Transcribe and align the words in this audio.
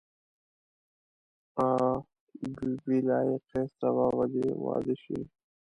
آ 1.65 1.65
بي 2.55 2.69
بي 2.83 2.97
لایقې 3.07 3.61
سبا 3.79 4.05
به 4.17 4.25
دې 4.33 4.45
واده 4.63 4.95
شي. 5.03 5.19